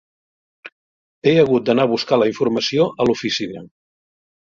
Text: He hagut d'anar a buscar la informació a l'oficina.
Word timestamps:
He 1.27 1.33
hagut 1.41 1.67
d'anar 1.67 1.85
a 1.87 1.91
buscar 1.91 2.19
la 2.21 2.29
informació 2.31 2.87
a 3.05 3.07
l'oficina. 3.11 3.63